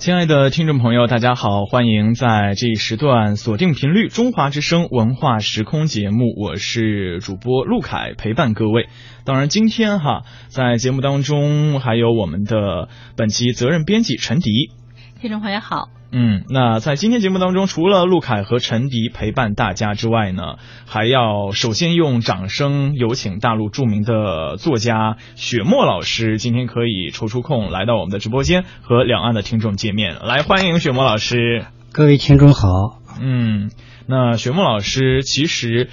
[0.00, 8.88] 亲爱的听众朋友，大家好，欢迎在这一时段锁定频率中华之声文化时空节目，我是主播陆凯，陪伴各位。
[9.26, 14.70] 当然，今天哈，在节目当中还有我们的本期责任编辑陈迪。
[15.20, 15.90] 听众朋友好。
[16.12, 20.56] 嗯，那在今天节目当中，除了陆凯和陈迪陪伴大家之外呢，
[20.86, 31.66] 还要首先用掌声有请大陆著名的作家雪墨老师，今天可以抽出空来到我们的直播间和两岸的听众见面，来欢迎雪墨老师。
[31.92, 33.02] 各位听众好。
[33.20, 33.70] 嗯，
[34.06, 35.90] 那雪墨老师其实。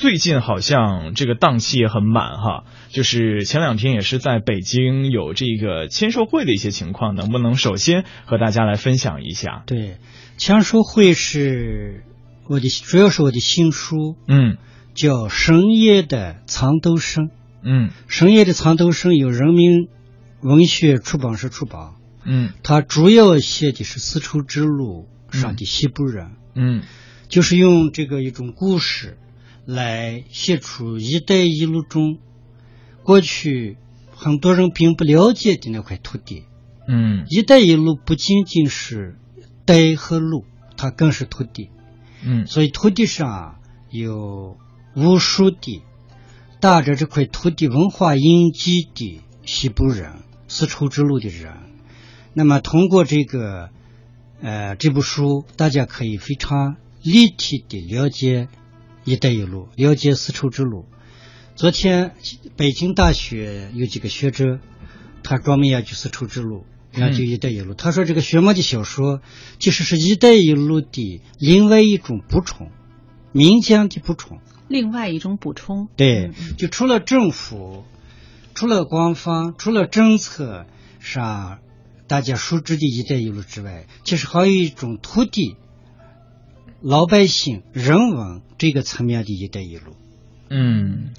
[0.00, 9.62] 最近好像这个档期也很满哈，就是前两天也是在北京有这个签售会的一些情况，能不能首先和大家来分享一下？
[9.66, 9.98] 对，
[10.38, 12.02] 签售会是
[12.48, 14.56] 我的主要是我的新书，嗯，
[14.94, 17.26] 叫《深夜的藏头声》，
[17.62, 19.88] 嗯，《深夜的藏头声》由人民
[20.40, 21.90] 文学出版社出版，
[22.24, 26.84] 嗯，它主要写的是丝绸之路上的西部人，嗯，
[27.28, 29.18] 就是用这个一种故事。
[29.64, 32.18] 来写出“一带一路”中
[33.02, 33.76] 过去
[34.10, 36.44] 很多人并不了解的那块土地。
[36.88, 39.16] 嗯，“一带一路”不仅仅是
[39.64, 40.44] 带和路，
[40.76, 41.70] 它更是土地。
[42.24, 44.58] 嗯，所以土地上有
[44.94, 45.82] 无数的
[46.60, 50.12] 打着这块土地文化印记的西部人、
[50.48, 51.52] 丝绸之路的人。
[52.34, 53.70] 那么，通过这个
[54.40, 58.48] 呃这部书，大家可以非常立体的了解。
[59.04, 60.84] 一带一路，了解丝绸之路。
[61.56, 62.14] 昨天
[62.56, 64.60] 北京大学有几个学者，
[65.22, 67.74] 他专门研究丝绸之路，研究一带一路。
[67.74, 69.20] 他说，这个雪墨的小说
[69.58, 72.70] 其实是一带一路的另外一种补充，
[73.32, 74.38] 民间的补充。
[74.68, 75.88] 另外一种补充。
[75.96, 77.84] 对，就除了政府、
[78.54, 80.66] 除了官方、除了政策
[80.98, 81.58] 上
[82.06, 85.56] 大家熟知的一带一路之外，其实还有一种土地。
[86.82, 89.92] 老百姓人文这个层面的一带一路，
[90.48, 91.10] 嗯，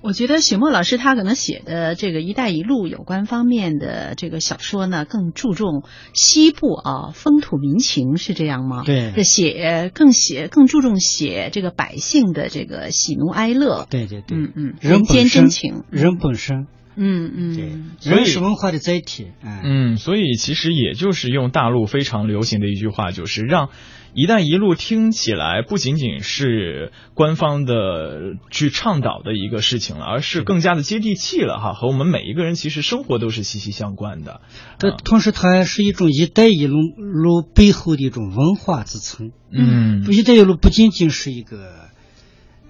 [0.00, 5.82] 我觉得许墨老师他可能写的这个一带一路有关方面的这个小说呢，更注重
[6.14, 8.82] 西部啊风土民情是这样吗？
[8.84, 13.86] 对，写更写更注重写这个百姓的这个喜怒哀乐。
[13.90, 16.66] 对对对，嗯嗯，人间真情，人本身。
[16.96, 17.56] 嗯嗯，
[18.02, 19.28] 对，人是文化的载体。
[19.42, 23.68] 嗯，所以其实也就是用大陆非常流行的一句话，就是让。
[24.12, 34.40] 一带一路听起来不仅仅是官方的去倡导的一个事情了，而是更加的接地气了哈，和我们每一个人其实生活都是息息相关的。
[34.78, 39.30] 这同时，它还是一种一带一路路背后的一种文化支撑。
[39.52, 41.72] 嗯，一带一路不仅仅是一个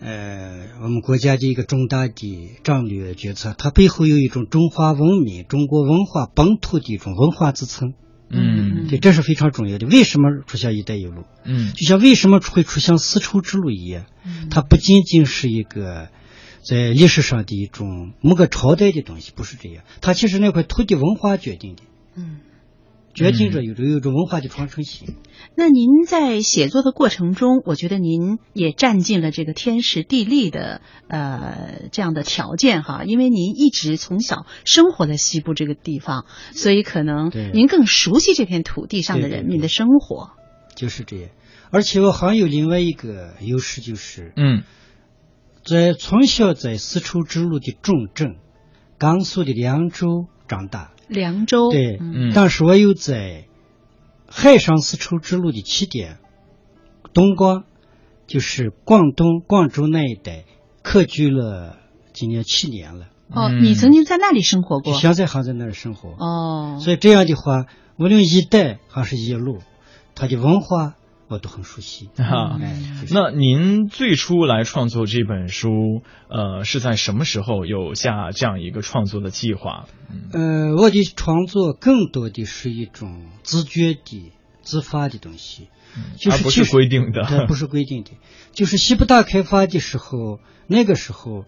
[0.01, 7.95] 呃我们国家的一个重大的战略决策，它背后有一种中华文明、中国文化本土的一种文化支撑。
[8.31, 9.87] 嗯，对，这是非常重要的。
[9.87, 11.25] 为什么出现“一带一路”？
[11.45, 14.07] 嗯，就像为什么会出现丝绸之路一样，
[14.51, 16.09] 它不仅仅是一个
[16.63, 19.83] 在历史上的一种某个朝代的东西，不是这样。
[20.01, 21.83] 它其实那块土地文化决定的。
[22.17, 22.41] 嗯。
[23.13, 25.17] 决定着有着有着文化的传承性。
[25.57, 40.31] 那您在写作的过程中，我觉得您也占尽了这个天时地利的呃这样的条件哈，因为您一直从小生活在西部这个地方，所以可能您更熟悉这片土地上的人民的生活。
[40.77, 41.31] 就是这样，
[41.71, 44.63] 而且我还有另外一个优势，就是嗯，
[45.65, 48.37] 在从小在丝绸之路的重镇
[48.99, 50.93] 甘肃的凉州长大。
[51.11, 51.99] 凉州对，
[52.35, 53.45] 但是我又在
[54.27, 56.19] 海上丝绸之路的起点
[57.13, 57.65] 东光，
[58.27, 60.45] 就是广东广州那一带，
[60.83, 61.77] 客居了
[62.13, 63.09] 今年七年了。
[63.29, 64.95] 哦，你曾经在那里生活过？
[64.95, 66.11] 现在还在那儿生活。
[66.11, 67.67] 哦，所以这样的话，
[67.99, 69.59] 无论一带还是一路，
[70.15, 70.95] 它的文化。
[71.31, 72.59] 我都很熟悉啊。
[73.13, 79.87] 那您最初来创作这本书，呃，是在什么时候有下这样一个创作的计划？
[80.33, 84.33] 呃，我的创作更多的是一种自觉的、
[84.63, 85.69] 自发的东西，
[86.19, 88.11] 就是不是规定的，不是规定的。
[88.51, 91.45] 就是西部大开发的时候，那个时候，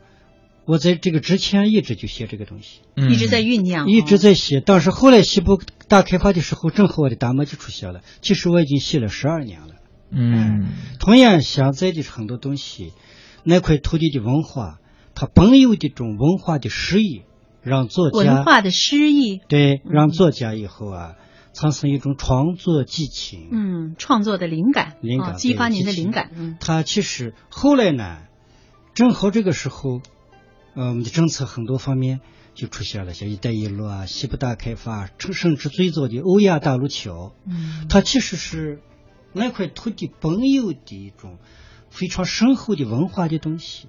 [0.65, 4.61] 我在这个之前一直就写这个东西，一直在酝酿，一直在写。
[4.65, 8.01] 但是后来西部大开发的时候，正好我的大漠就出现了。
[8.21, 9.75] 其实我已经写了十二年了。
[10.11, 10.69] 嗯，
[11.01, 12.93] 同样，现在的很多东西，
[13.45, 14.79] 那块土地的文化，
[15.15, 17.23] 它本有的这种文化的诗意，
[17.63, 21.15] 让作家文化的诗意，对，让作家以后啊，
[21.55, 26.31] 产生一种创作激情，嗯，创作的灵感，灵感激发您的灵感。
[26.37, 28.19] 嗯，他其实后来呢，
[28.95, 30.03] 正好这个时候，
[30.75, 32.21] 呃，我们的政策很多方面
[32.55, 38.81] 就出现了，像“一带一路”啊、西部大开发，甚至最早的欧亚大陆桥，嗯，它其实是
[39.33, 41.39] 那块土地本有的一种
[41.91, 43.89] 非常深厚的文化的东西。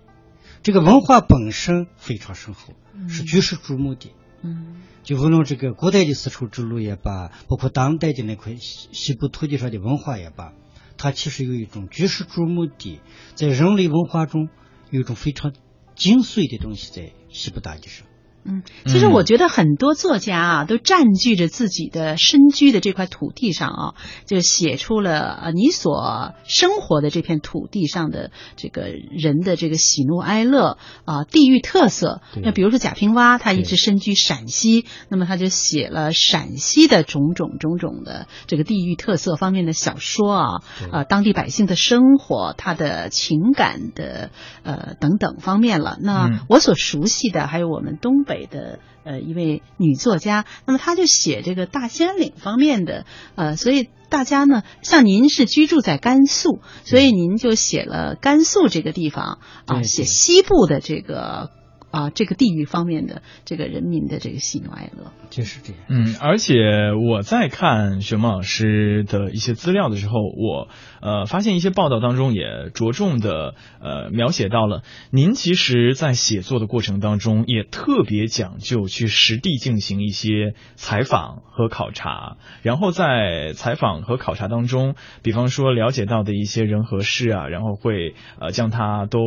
[0.61, 2.73] 这个文化本身非常深厚，
[3.09, 4.11] 是举世瞩目的。
[4.41, 10.53] 嗯就无论这个古代的丝绸之路也罢，包括当代的那块西西部土地上的文化也罢，
[10.97, 13.01] 它其实有一种举世瞩目的，
[13.35, 14.47] 在人类文化中
[14.91, 15.53] 有一种非常
[15.95, 18.05] 精髓的东西在西部大地上。
[18.45, 23.95] 嗯，其实我觉得很多作家啊，都占据着自己的身居的这块土地上啊，
[24.25, 32.21] 就写出了呃你所生活的这片土地上的这个人的这个喜怒哀乐啊、地域特色。
[32.41, 44.31] 那比如说贾平凹，他一直身居陕西，那么他就写了陕西的种种种种的这个地域特色方面的小说啊，啊呃，当地百姓的生活、他的情感的
[44.63, 45.97] 呃等等方面了。
[46.01, 46.39] 那嗯。
[46.49, 61.49] 我所熟悉的还有我们东北的呃一位女作家，那么她就写这个大兴安岭方面的呃，所以大家呢，像您是居住在甘肃，所以您就写了甘肃这个地方啊，写西部的这个
[61.93, 65.11] 啊这个地域方面的这个人民的这个喜怒哀乐。
[65.29, 65.81] 就是这样。
[65.87, 66.55] 嗯，而且
[66.93, 70.69] 我在看雪梦老师的一些资料的时候，我
[71.01, 74.81] 呃发现一些报道当中也着重的呃描写到了
[75.11, 89.19] 您其实，在写作的过程当中也特别讲究去实地进行一些采访和考察，然后在采访和考察当中，比方说了解到的一些人和事啊，然后会呃将它都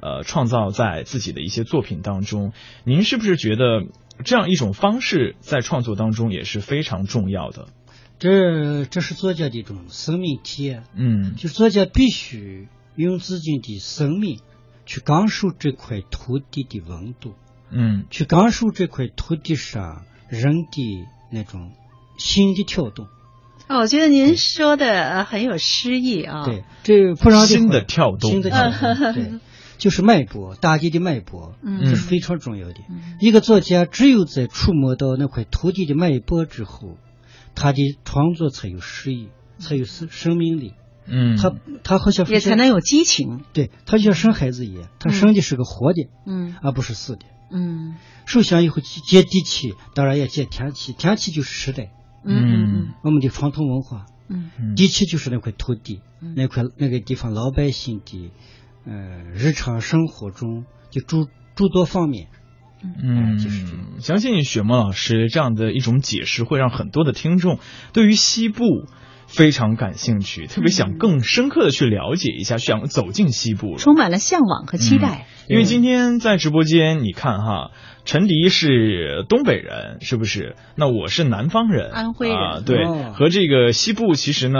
[0.00, 2.52] 呃创造在自己的一些作品当中。
[2.84, 3.84] 您是不是觉得
[4.24, 7.68] 这样一种方式在创作当中也是非常重要的？
[8.18, 12.66] 这这是作家的一种生命体验，嗯就是作家必须
[12.96, 14.40] 用自己的生命
[14.86, 17.34] 去感受这块土地的温度，
[17.70, 21.70] 嗯去感受这块土地上人的那种
[22.18, 23.06] 心的跳动。
[23.68, 26.44] 哦，我觉得您说的呃很有诗意啊。
[26.44, 27.14] 对，这
[27.46, 29.30] 心的跳动心的跳动，对，
[29.78, 32.74] 就是脉搏，大地的脉搏，嗯这是非常重要的。
[32.90, 36.98] 嗯一个作家只有在触摸到那块土地的脉搏之后，
[37.54, 39.28] 他的创作才有诗意，
[39.58, 40.74] 才有生生命力。
[41.06, 43.40] 嗯，他他好像也才能有激情。
[43.54, 47.20] 对他就像生孩子一样，他生的是个活的，嗯而不是死的。
[47.50, 47.96] 嗯
[48.26, 51.90] 首先以后接地气，当然也接天气，天气就是时代，
[52.24, 54.04] 嗯嗯我们的传统文化。
[54.30, 58.30] 嗯嗯地气就是那块土地，嗯那块那个地方老百姓的，
[58.86, 58.92] 呃，
[59.34, 62.28] 日常生活中就诸诸多方面。
[62.80, 67.58] 嗯，就是这样相信雪梦老师这样的一种解释，会让很多的听众
[67.92, 68.62] 对于西部
[69.26, 73.76] 非常感兴趣，特别想更深刻的去了解一下，想走进西部。
[73.78, 75.26] 充满了向往和期待。
[75.48, 77.70] 因为今天在直播间，你看哈，
[78.04, 80.54] 陈迪是东北人，是不是？
[80.76, 84.58] 那我是南方人，安徽人啊，对，哦和这个西部其实呢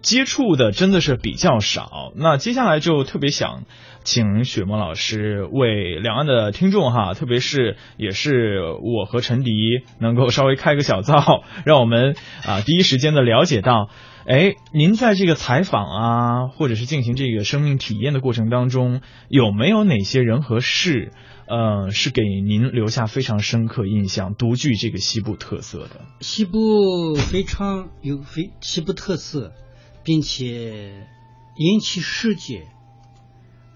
[0.00, 2.12] 接触的真的是比较少。
[2.16, 3.64] 那接下来就特别想
[4.04, 9.52] 请雪梦老师为两岸的听众哈，特别是也是我和陈迪
[10.00, 13.90] 能够稍微开个小灶， 让我们啊第一时间的了解到。
[14.24, 21.10] 哎，您在这个采访啊，或者是进行这个生命体验的过程当中，有没有哪些人和事，
[21.48, 26.02] 呃，是给您留下非常深刻印象、独具这个西部特色的？
[26.20, 29.50] 西部非常有非西部特色，
[30.04, 31.06] 并且
[31.56, 32.68] 引起世界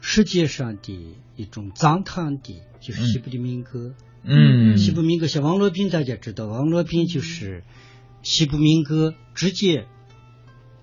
[0.01, 3.95] 世界上的一种赞叹的，就是西部的民歌。
[4.23, 7.63] 嗯，西部民歌像王洛宾，大家知道，王洛宾就是
[8.23, 9.87] 西部民歌直接，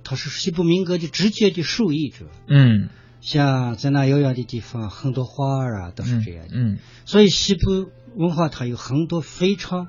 [0.04, 2.30] 他是西部民歌的直接的受益者。
[2.48, 6.54] 嗯，像在那遥远的地方，很多花儿啊都是这样的。
[6.54, 9.88] 嗯所以西部文化它有很多非常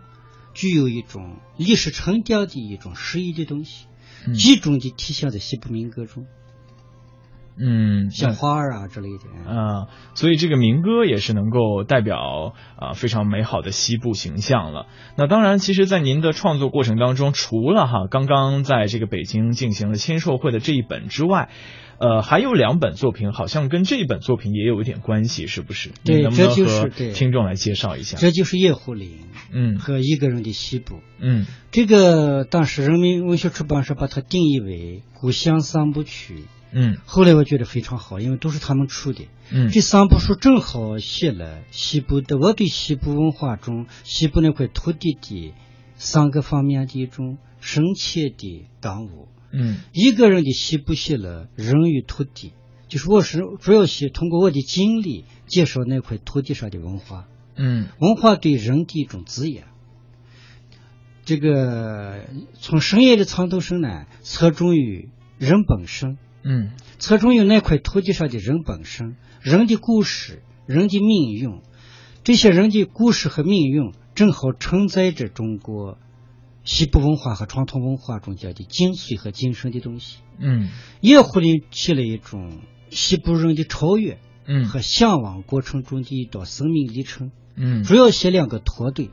[0.52, 3.93] 具有一种历史沉淀的一种诗意的东西，嗯
[4.32, 6.26] 集中地体现在西部民歌中，
[7.56, 9.50] 嗯，像花儿啊之类的。
[9.50, 14.86] 啊，所以这个民歌也是能够代表啊非常美好的西部形象了。
[15.16, 21.48] 那当然，其实，在您的创作过程当中，除了哈刚刚在这个北京进行了签售会的这一本之外，
[21.98, 25.90] 呃，还有两本作品，好像跟这一本作品也有一点关系，是不是？
[26.04, 28.18] 对您能不能这就是听众来介绍一下？
[28.18, 29.20] 这就是夜壶林
[29.52, 30.96] 嗯和一个人的西部。
[31.20, 36.44] 嗯这个当时人民文学出版社把它定义为故乡三部曲，
[36.76, 39.28] 嗯后来我觉得非常好，因为都是他们出的。
[39.50, 45.54] 嗯这三部书正好写了西部的我对西部文化中西部那块土地的
[45.94, 49.28] 三个方面的一种深切的感悟。
[49.52, 52.52] 嗯一个人的西部写了人与土地，
[52.88, 59.68] 就是我是主要写通过我的经历介绍那块土地上的文化，嗯文化对人的一种滋养。
[61.24, 66.70] 这个从深夜的藏头生呢，侧重于人本身，嗯。
[66.98, 71.60] 侧重于那块土地上的人本身，人的故事、人的命运，
[72.22, 75.98] 这些人的故事和命运正好承载着中国
[76.62, 80.70] 西部文化和传统文化中间的精髓和精神的东西，嗯。
[81.00, 82.60] 也呼应起了一种
[82.90, 84.66] 西部人的超越嗯。
[84.66, 87.32] 和向往过程中的一段生命历程。
[87.56, 87.82] 嗯。
[87.82, 89.10] 主要写两个驼队，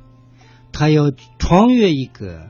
[0.71, 2.49] 他要穿越一个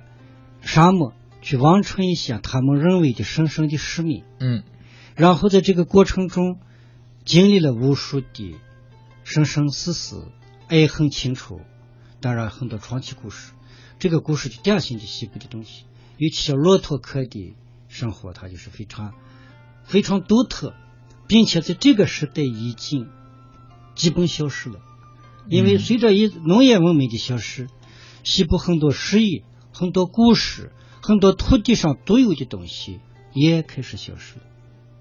[0.61, 4.23] 沙漠，去完成一项他们认为的神圣的使命。
[4.39, 4.63] 嗯
[5.21, 6.57] 然后在这个过程中，
[7.25, 8.55] 经历了无数的
[9.23, 10.31] 生生死死、
[10.67, 11.61] 爱恨情仇，
[12.19, 13.53] 当然很多传奇故事。
[13.99, 15.83] 这个故事就典型的西部的东西，
[16.17, 17.53] 尤其像骆驼客的
[17.87, 19.13] 生活，它就是非常
[19.83, 20.73] 非常独特，
[21.27, 23.07] 并且在这个时代已经
[23.93, 24.79] 基本消失了。
[25.47, 27.67] 因为嗯随着一农业文明的消失，
[28.23, 30.71] 西部很多诗意、很多故事、
[31.03, 32.99] 很多土地上独有的东西
[33.35, 34.45] 也开始消失了。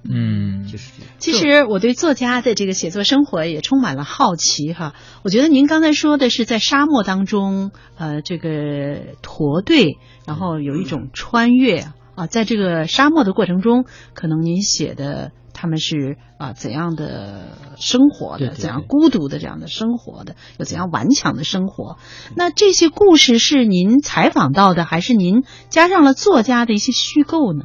[0.02, 1.12] 嗯就是这样。
[1.18, 4.94] 其实我对作家的这个写作生活也充满了好奇哈。
[5.22, 21.98] 我觉得您刚才说的是在沙漠当中，呃，这个驼队，然后有一种穿越啊，在这个沙漠的过程中，可能您写的他们是啊怎样的生活的，对对怎样孤独的这样的生活的，有怎样顽强的生活。
[22.34, 27.64] 那这些故事是您采访到的，还是您加上了作家的一些虚构呢？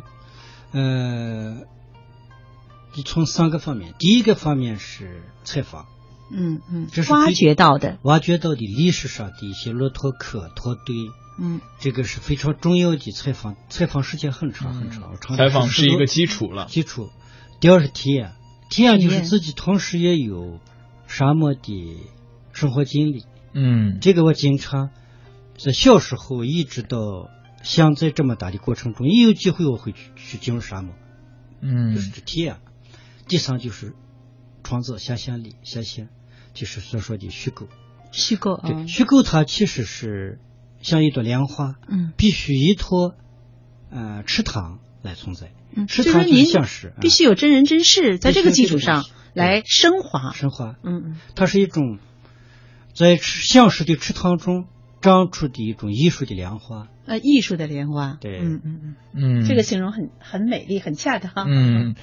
[0.74, 1.62] 呃，
[3.04, 5.88] 从三个方面，第一个方面是采访，
[6.32, 10.96] 嗯嗯这，是挖掘到的，挖掘到的历史上的一些骆驼客、驼队，
[11.40, 11.62] 嗯。
[11.80, 16.66] 这个是非常重要的采访，采访时间很长很长，采访是一个基础了。
[16.66, 17.10] 基础。
[17.60, 18.34] 第二是体验，
[18.70, 20.60] 体验就是自己同时也有
[21.08, 21.98] 沙漠的
[22.54, 23.24] 生活经历。
[23.54, 24.90] 嗯这个我经常
[25.58, 27.30] 在小时候一直到
[27.64, 30.94] 现在这么大的过程中，一有机会我会去去进入沙漠，
[31.62, 32.58] 嗯就是这体验。
[33.28, 33.94] 第三就是
[34.64, 36.08] 创造想象力，想象，
[36.54, 37.68] 就是所说的虚构。
[38.12, 40.40] 虚构啊对，，虚构它其实是
[40.82, 43.16] 像一朵莲花，嗯必须依托
[43.90, 49.04] 呃池塘来存在，嗯，池塘就是就是您像是必须有真人真事，在这个基础上
[49.34, 50.32] 来升华。
[50.32, 52.00] 升华，嗯嗯它是一种
[52.94, 54.68] 在池像是的池塘中
[55.06, 56.88] 长出的一种艺术的莲花。
[57.06, 58.18] 呃，艺术的莲花。
[58.20, 61.32] 对嗯嗯嗯，嗯，这个形容很很美丽，很恰当。
[61.48, 61.96] 嗯，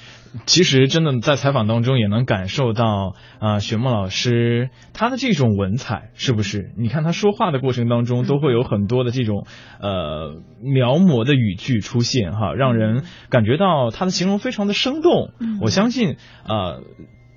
[0.46, 6.72] 其实真的在采访当中也能感受到，啊、雪墨老师他的这种文采是不是？
[6.78, 9.44] 你看他说话的过程当中，都会有很多的这种
[9.80, 15.32] 呃描摹的语句出现哈，让人感觉到他的形容非常的生动。
[15.40, 16.16] 嗯我相信，
[16.46, 16.80] 呃。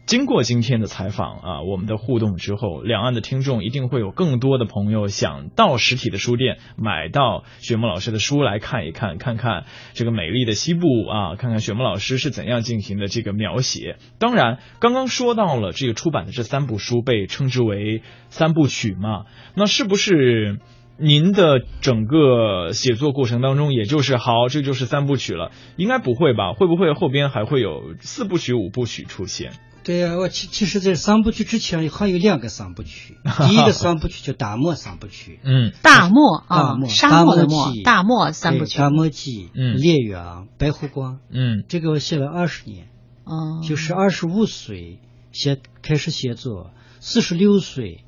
[0.05, 13.97] 经过今天的采访啊，我们的互动之后，两岸的听众一定会有更多的朋友想到实体的书店买到雪墨老师的书来看一看，看看这个美丽的西部啊，看看雪墨老师是怎样进行的这个描写。
[14.19, 20.59] 当然，刚刚说到了这个出版的这三部书被称之为三部曲嘛，那是不是？
[20.97, 26.53] 您的整个写作过程当中，也就是好，这就是三部曲了，应该不会吧？
[26.53, 29.51] 会不会后边还会有四部曲、五部曲出现？
[29.86, 35.74] 对呀、我其其实，在三部曲之前还有两个三部曲， 第一个三部曲叫大漠三部曲，嗯。
[35.84, 38.77] 大漠大啊，漠沙漠的漠，大漠三部曲。
[38.77, 39.77] 对大漠记、嗯。
[39.77, 41.63] 烈阳、白湖光，嗯。
[41.68, 42.88] 这个我写了二十年，
[43.25, 44.98] 哦，就是二十五岁
[45.32, 48.04] 写开始写作，四十六岁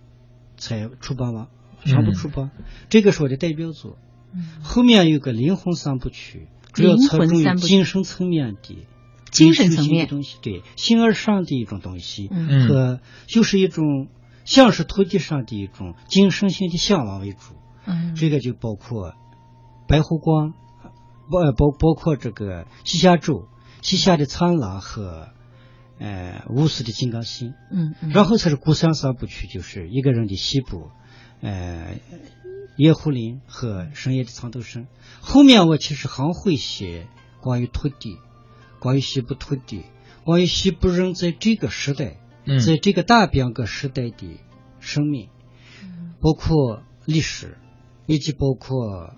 [0.58, 1.48] 才出版完，
[1.86, 2.50] 全部出版。
[2.90, 4.00] 这个是我的代表作。
[4.34, 4.64] 嗯。
[4.64, 7.68] 后面有个灵魂三部曲，主要侧重于灵魂三部曲。
[7.68, 8.88] 精神层面的。
[9.32, 9.88] 精神层面。
[9.88, 12.48] 的面东西，对形而上的一种东西，嗯。
[12.50, 14.08] 嗯和就是一种
[14.46, 17.56] 像是土地上的一种精神性的向往为主。
[17.86, 19.14] 嗯，这个就包括
[19.88, 20.54] 白湖光，
[21.32, 23.48] 包包包括这个西夏州、
[23.82, 25.30] 西夏的苍狼和
[25.98, 30.90] 呃乌斯的金刚心，嗯嗯，然后才是古三三部曲，就是一个人的西部，
[31.42, 31.96] 呃
[32.76, 34.88] 野狐林和深夜的藏头生。
[35.22, 37.08] 后面我其实很会写
[37.42, 38.18] 关于土地，
[38.80, 39.84] 关于西部土地，
[40.24, 42.60] 关于西部人在这个时代，嗯。
[42.60, 44.40] 在这个大变革时代的
[44.80, 45.30] 生命，
[46.22, 47.58] 包括历史，
[48.06, 49.16] 以及包括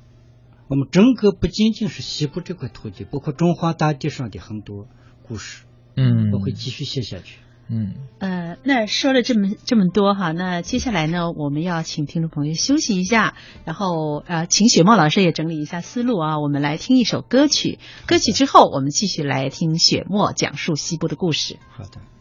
[0.68, 4.88] 我们整个不仅仅是西部这块土地，包括中华大地上的很多
[5.24, 7.40] 故事，嗯，我会继续写下去。
[7.72, 21.58] 嗯，呃，那说了这么这么多哈，那接下来呢，我们要请听众朋友休息一下，然后呃，请雪墨老师也整理一下思路啊，我们来听一首歌曲，歌曲之后我们继续来听雪墨讲述西部的故事。
[21.70, 22.19] 好的。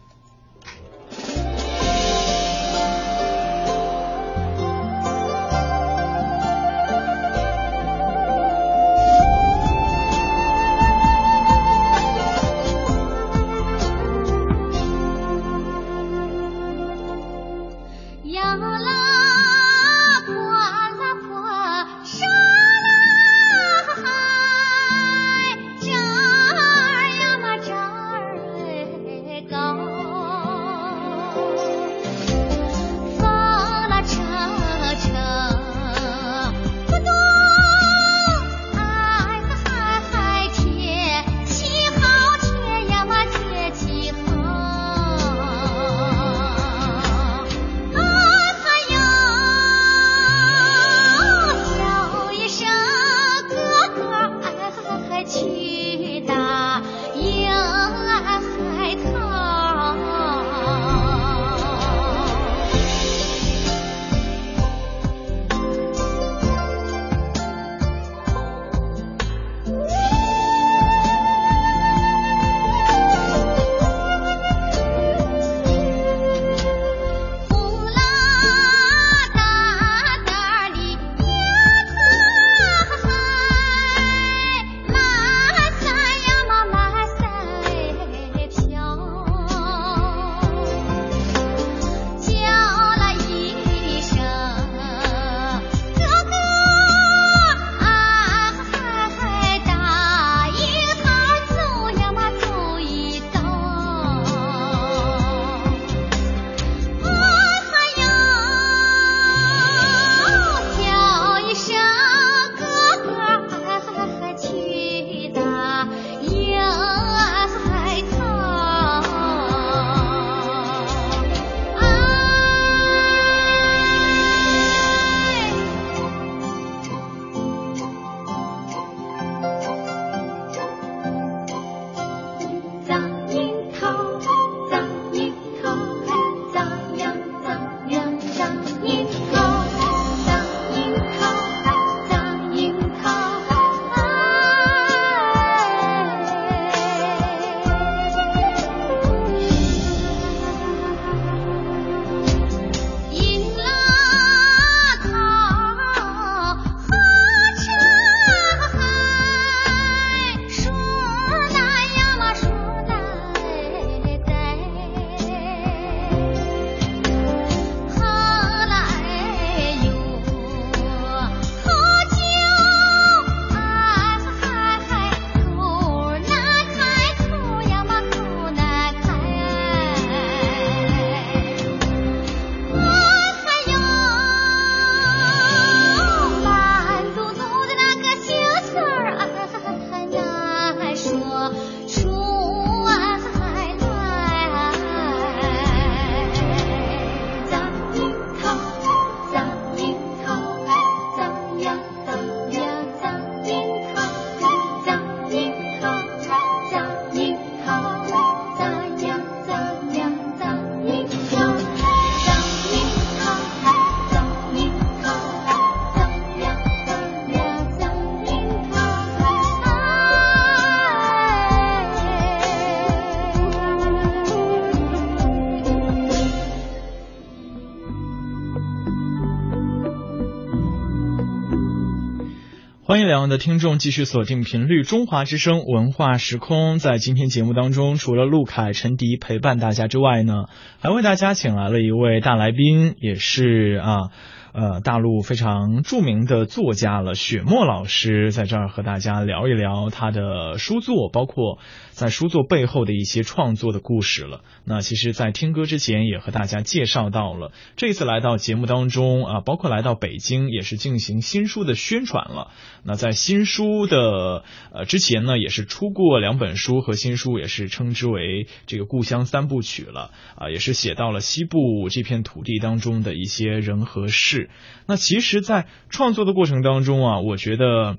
[233.18, 236.78] 我们的听众继续锁定频率中华之声文化时空。
[236.78, 240.44] 在今天节目当中，除了陆凯、陈迪陪伴大家之外呢，
[240.78, 244.10] 还为大家请来了一位大来宾，也是啊。
[244.58, 254.40] 呃，大陆非常著名的作家了，雪墨老师在这儿和大家聊一聊他的书作，包括在书作背后的一些创作的故事了。
[254.64, 262.50] 那其实，在听歌之前，也和大家介绍到了，这次来到节目当中啊，包括来到北京，也是进行新书的宣传了。
[262.82, 264.42] 那在新书的
[264.72, 274.47] 呃之前呢，也是出过两本书，和新书也是称之为这个故乡三部曲了啊，也是写到了西部这片土地当中的一些人和事。
[274.86, 277.96] 那其实，在创作的过程当中啊，我觉得，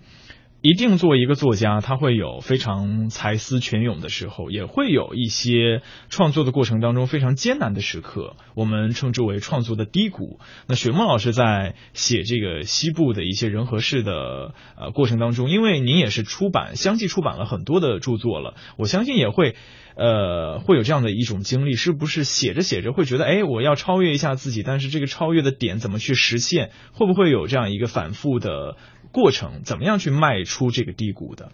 [0.62, 10.38] 一定作为一个作家，他会有非常才思泉涌的时候，也会有一些创作的过程当中非常艰难的时刻，我们称之为创作的低谷。
[10.67, 19.56] 那雪梦老师在写这个西部的一些人和事的呃过程当中，因为您也是出版相继出版了很多的著作了，我相信也会
[19.95, 26.72] 呃会有这样的一种经历，是不是写着写着会觉得，哎，我要超越一下自己，但是这个超越的点怎么去实现？
[26.91, 28.76] 会不会有这样一个反复的？
[29.12, 31.52] 过程怎么样去迈出这个低谷的？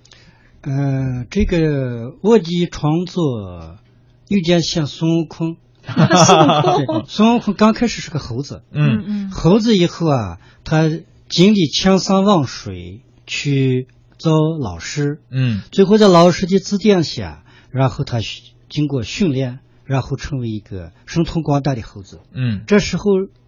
[0.61, 3.77] 呃，这个我的创作
[4.27, 5.57] 有点像 孙悟空。
[7.05, 10.89] 孙悟空刚开始是个猴子，嗯嗯，猴子以后啊，他
[11.29, 13.87] 经历千山万水去
[14.17, 18.19] 找老师，嗯，最后在老师的指点下，然后他
[18.67, 23.03] 经过训练，然后成为一个神通广大的猴子，嗯，这时候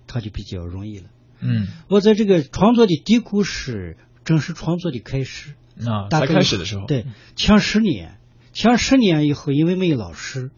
[0.06, 1.06] 他就比较容易了。
[1.40, 5.54] 嗯，我在这个创作的低谷是正式创作的开始。
[5.78, 8.18] 啊，才开始的时候，对，前十年，
[8.52, 10.50] 前十年以后，因为没有老师，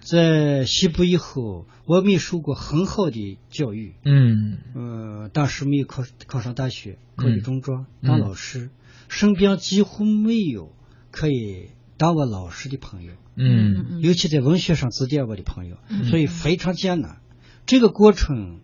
[0.00, 8.70] 在西部以后，我没受过很好的教育，嗯，呃，当时没有考考上大学，考的中专，嗯、当老师，
[9.08, 10.74] 身边几乎没有
[11.12, 17.20] 可以当我老师的朋友，嗯，尤其在文学上指点我的朋友，嗯、所以非常艰难，
[17.64, 18.58] 这个过程。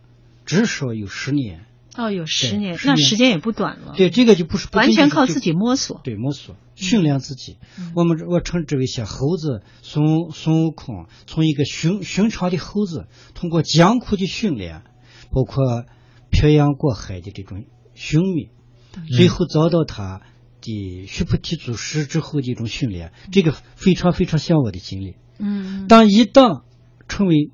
[0.44, 3.92] 至少有十年哦，有十年，那时间也不短了。
[3.94, 7.58] 对，这个就不是完全靠自己摸索，对，摸索训练自己。
[7.78, 10.02] 嗯、我们我称之为像猴子孙
[10.32, 14.84] 孙悟空，从一个寻寻常的猴子，通过艰苦的训练，
[15.30, 15.84] 包括
[16.30, 18.48] 漂洋过海的这种寻觅，
[18.96, 20.22] 嗯、最后遭到他
[20.62, 25.16] 的须菩提祖师之后的一种训练，这个非常非常像我的经历。
[25.38, 26.62] 嗯，当一旦
[27.06, 27.50] 成为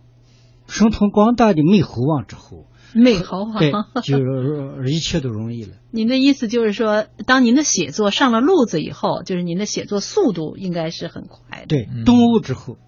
[0.68, 2.66] 神通广大的美猴王之后。
[2.94, 3.72] 美猴王，对，
[4.02, 5.74] 就是一切都容易了。
[5.90, 11.66] 您的意思就是说，当您的写作上了路子以后，就是您的写作速度应该是很快的。
[11.66, 12.78] 对，顿悟之后，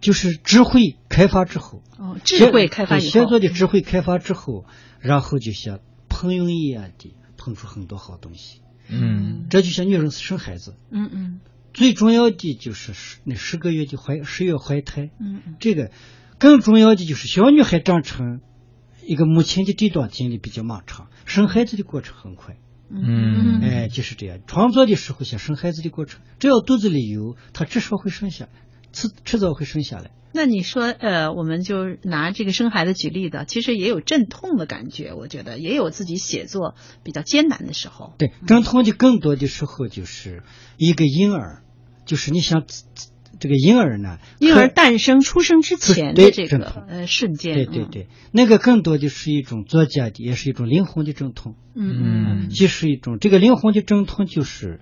[0.00, 1.82] 就是智慧开发之后。
[1.98, 4.64] 哦，智慧开发以后，写作的智慧开发之后，
[5.00, 8.60] 然后就像喷涌一样的喷出很多好东西。
[8.88, 10.74] 嗯，这就像女人生孩子。
[10.90, 11.40] 嗯嗯。
[11.74, 15.10] 最重要的就是十那十个月的怀十月怀胎。
[15.20, 15.56] 嗯嗯。
[15.58, 15.90] 这个
[16.38, 18.40] 更重要的就是小女孩长成。
[19.06, 22.56] 一个母亲的这段经历比较漫长，生孩子的过程很快。
[22.90, 24.38] 嗯，哎，就是这样。
[24.46, 28.50] 创作的时候像生孩子的过程，只要肚子里有，他至少会生下来，
[28.92, 30.10] 迟迟早会生下来。
[30.32, 38.12] 那你说，呃，我们就拿这个生孩子举例的，其实也有阵痛的感觉，我觉得也有自己写作比较艰难的时候。
[38.18, 40.42] 对，阵痛的更多的时候就是
[40.76, 41.62] 一个婴儿，
[42.04, 42.64] 就是你想。
[43.38, 54.80] 这个婴儿呢，婴儿诞生出生之前的这个呃瞬间，对对对，那个更多的是一种作家的，也是一种灵魂的阵痛，嗯，既是一种这个灵魂的阵痛，就是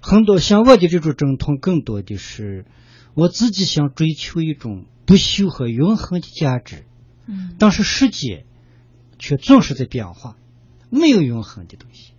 [0.00, 2.66] 很多像我的这种阵痛，更多的是
[3.14, 6.84] 我自己想追求一种不朽和永恒的价值，
[7.26, 8.44] 嗯，但是世界
[9.18, 10.36] 却总是在变化，
[10.90, 12.12] 没有永恒的东西，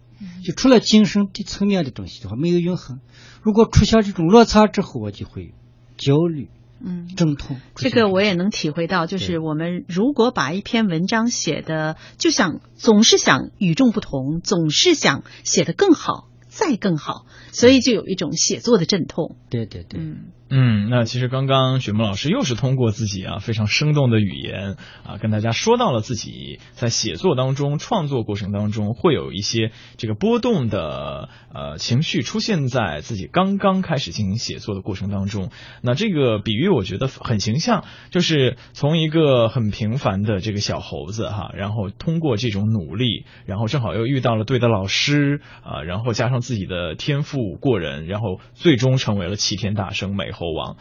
[0.44, 3.00] 就除了精神的层面的东西的话，没有永恒。
[3.42, 5.54] 如果出现这种落差之后，我就会。
[6.00, 6.50] 焦虑，
[6.82, 9.06] 嗯，阵痛，这个我也能体会到。
[9.06, 19.36] 就是我们如果把一篇文章写的，就想总是想与众不同，总是想写得更好，再更好，所以就有一种写作的阵痛。
[19.50, 35.52] 对对对，嗯嗯，那其实刚刚雪木老师又是通过自己啊非常生动的语言啊，跟大家说到了自己在写作当中、创作过程当中会有一些这个波动的呃情绪出现在自己刚刚开始进行写作的过程当中。
[35.84, 50.32] 那这个比喻我觉得很形象，就是从一个很平凡的这个小猴子哈，然后通过这种努力，然后正好又遇到了对的老师啊，然后加上自己的天赋过人，然后最终成为了齐天大圣美。
[50.40, 50.78] 猴王，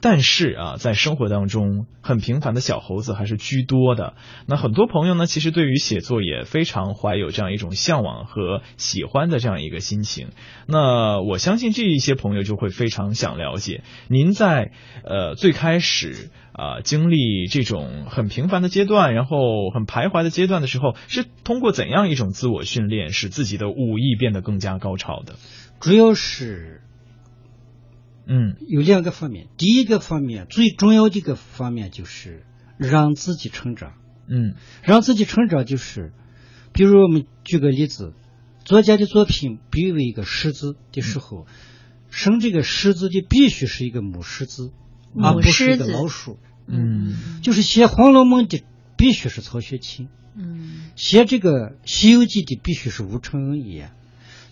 [0.00, 4.14] 但是啊，在生活当中，很平凡的小猴子还是居多的。
[4.46, 10.28] 那很多朋友呢，其实对于写作也非常怀有这样一种向往和喜欢的这样一个心情。
[10.66, 14.70] 那我相信这一些朋友就会非常想了解，您在
[15.02, 25.34] 呃最开始啊经历这种很平凡的阶段，然后很徘徊的阶段的时候，是通过怎样一种自我训练，使自己的武艺变得更加高超的？
[25.80, 26.82] 主要是。
[28.32, 29.48] 嗯，有两个方面。
[29.56, 32.44] 第一个方面，最重要的一个方面就是
[32.78, 33.94] 让自己成长。
[34.28, 36.12] 嗯，让自己成长就是，
[36.72, 38.12] 比如我们举个例子，
[38.64, 41.48] 作家的作品比为一个狮子的时候，
[42.08, 44.70] 生这个狮子的必须是一个母狮子，
[45.20, 46.38] 而不是一个老鼠。
[46.68, 48.62] 嗯，就是写《红楼梦》的
[48.96, 50.08] 必须是曹雪芹。
[50.36, 51.50] 嗯，写这个
[51.84, 53.90] 《西游记》的必须是吴承恩一样。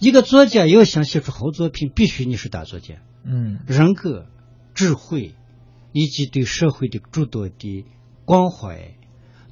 [0.01, 4.27] 一个作家要想写出好作品，必须你是大作家，嗯人格、
[4.75, 5.35] 智慧
[5.93, 7.85] 以及对社会的诸多的
[8.25, 8.95] 关怀，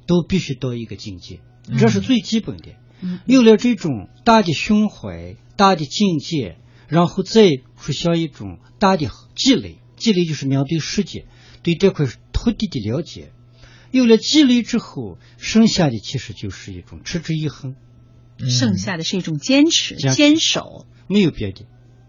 [0.05, 1.41] 都必须到一个境界，
[1.77, 2.69] 这是最基本的。
[3.01, 11.27] 嗯有了这种大的胸怀、大的境界，然后再出现一种大的积累，积累就是面对世界、
[11.61, 13.31] 对这块土地的了解。
[13.91, 17.75] 有了积累之后，剩下的其实就是一种持之以恒，
[18.39, 20.87] 嗯剩下的是一种坚持、坚持坚守。
[21.07, 21.65] 没有别的。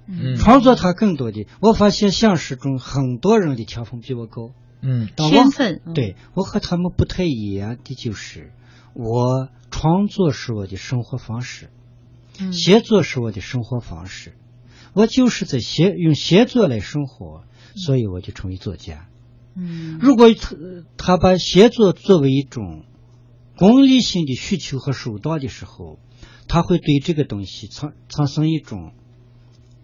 [0.08, 0.36] 嗯。
[0.36, 5.08] 创作它更多的，我发现现实中很多人的天赋比我高，嗯。
[5.16, 5.92] 天分嗯。
[5.94, 8.52] 对我和他们不太一样的就是，
[8.94, 11.70] 我创作是我的生活方式，
[12.40, 12.52] 嗯。
[12.52, 14.32] 写作是我的生活方式，
[14.94, 17.44] 我就是在写用写作来生活，
[17.76, 19.06] 所以我就成为作家。
[19.54, 19.98] 嗯。
[20.00, 20.56] 如果他
[20.96, 22.84] 他把写作作为一种
[23.56, 25.98] 功利性的需求和手段的时候，
[26.46, 28.92] 他会对这个东西产产生一种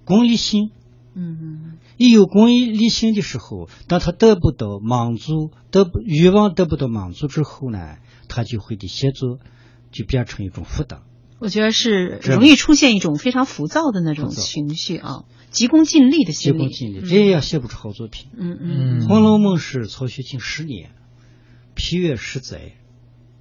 [0.05, 0.71] 功利心。
[1.17, 9.39] 嗯一有功利心的时候，当他得不到满足，得不欲望得不到满足之后呢，他就会的写作
[9.93, 11.03] 就变成一种负担。
[11.39, 16.59] 我觉得是是容易出现一种非常浮躁的那种情绪啊，急功近利的急心急。
[16.59, 18.31] 功近利，这样写不出好作品。
[18.37, 20.91] 嗯嗯嗯《红楼梦》是曹雪芹十年，
[21.75, 22.73] 批阅十载，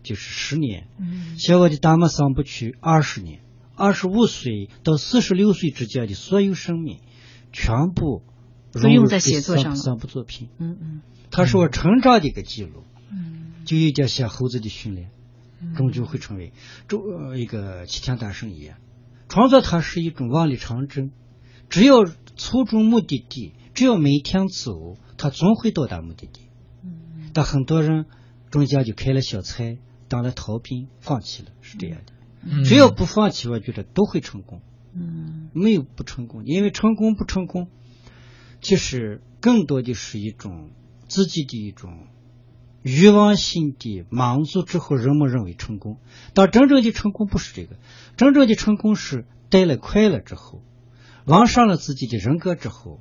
[0.04, 0.88] 就是十年。
[1.00, 3.40] 嗯写我的《大漠三部曲》二十年，
[3.84, 7.00] 二十五岁到四十六岁之间的所有生命，
[7.52, 8.24] 全部
[8.72, 10.48] 都用在写作上了三三部作品。
[10.58, 15.12] 嗯嗯它是我成长的一个记录，嗯就有点像猴子的训练。
[15.62, 16.54] 嗯终究会成为
[16.88, 18.78] 终呃一个齐天大圣一样。
[19.28, 21.12] 创作它是一种万里长征，
[21.68, 22.06] 只要
[22.38, 26.48] 初中目的地，只要每天走，它总会到达目的地。
[26.86, 28.06] 嗯但很多人
[28.50, 32.13] 中间就开了小差，当了逃兵，放弃了，是这样的。
[32.46, 34.62] 嗯只要不放弃，我觉得都会成功，
[34.94, 37.70] 嗯没有不成功，因为成功不成功，
[38.62, 40.72] 其实更多的是一种
[41.08, 42.08] 自己的一种
[42.82, 46.00] 欲望性的满足之后，人们认为成功。
[46.34, 47.78] 但真正的成功不是这个，
[48.18, 50.62] 真正的成功是带来快乐之后，
[51.26, 53.00] 完善了自己的人格之后，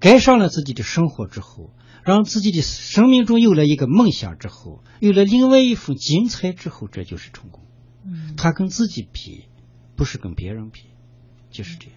[0.00, 7.60] 改善了自己的生活之后，让自己的生命中有了一个梦想之后，有了另外一份精彩之后，这就是成功。
[8.04, 9.44] 嗯他跟自己比，
[9.96, 10.80] 不是跟别人比，
[11.50, 11.94] 就是这样。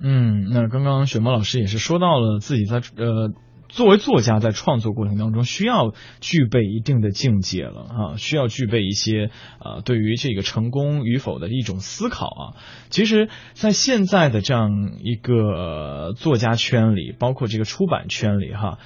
[0.00, 3.32] 嗯，那刚刚雪墨老师也是说到了自己在呃。
[3.68, 12.42] 作为作家，在创作过程当中，需要具备一定的境界了啊，需要具备一些呃，对于这个成功与否的一种思考啊。
[12.90, 18.78] 其实，在现在的这样一个、呃作家圈里，包括这个出版圈里哈，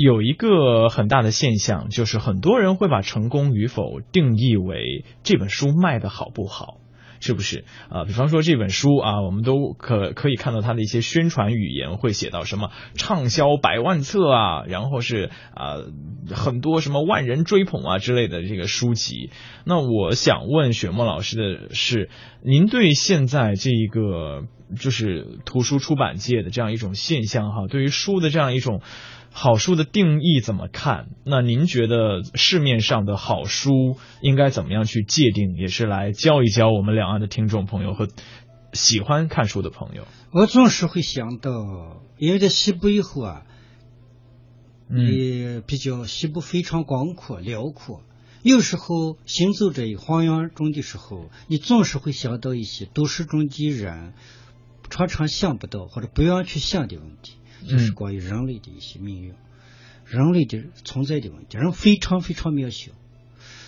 [0.00, 6.78] 有一个很大的现象，就是很多人会把成功与否定义为这本书卖的好不好。
[7.20, 15.78] 是不是啊、比方说这本书啊，我们都可可以看到它的一些宣传语言会写到什么畅销百万册啊，然后是啊、
[16.32, 19.30] 很多什么万人追捧啊之类的这个书籍。
[19.64, 22.08] 那我想问雪墨老师的是，
[22.44, 24.44] 您对现在这一个
[24.78, 28.80] 就是图书出版界的这样一种现象哈，对于书的这样一种
[29.30, 31.10] 好书的定义怎么看？
[31.24, 35.54] 那您觉得市面上的好书应该怎么样去界定？
[35.56, 38.08] 也是来教一教我们两岸的听众朋友和
[38.72, 40.06] 喜欢看书的朋友。
[40.32, 43.46] 我总是会想到，因为在西部以后啊，
[44.90, 48.02] 嗯也比较西部非常广阔辽阔。
[48.42, 54.12] 有时候行走在荒原中的时候，你总是会想到一些都市中的人
[54.90, 57.34] 常常想不到或者不愿去想的问题，
[57.66, 59.34] 就是嗯关于人类的一些命运、
[60.06, 61.56] 人类的存在的问题。
[61.56, 62.92] 人非常非常渺小，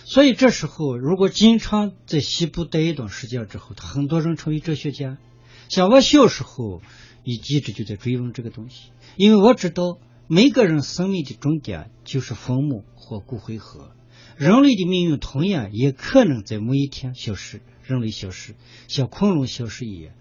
[0.05, 5.17] 所以这时候如果经常在西部待一段时间之后，他很多人成为哲学家。
[5.69, 6.81] 像我小时候
[7.23, 13.91] 一一直就在追问这个东西，因为我知道每个人生命的终点就是坟墓或骨灰盒，
[14.37, 18.55] 人类的命运同样也可能在某一天消失，人类消失，
[18.87, 20.13] 像恐龙消失一样。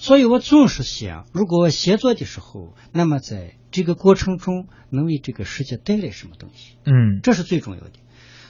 [0.00, 7.20] 所以我总是想，如果我写作的时候，那么在这个过程中能为这个世界带来什么东西，嗯。
[7.22, 7.90] 这是最重要的。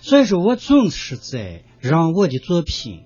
[0.02, 3.04] 所以说我总是在让我的作品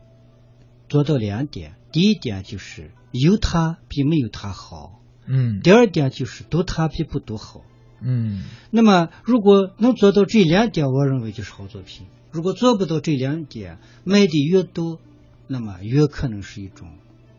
[0.88, 5.61] 做到两点：第一点就是有它比没有它好；嗯。
[5.62, 7.62] 第二点就是读它比不读好。
[8.00, 8.42] 嗯。
[8.70, 14.98] 那么，如果能做到这两点，我认为就是好作品；如果做不到这两点，卖的越多，
[15.46, 16.88] 那么越可能是一种